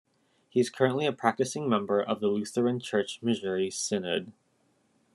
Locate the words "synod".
3.69-4.31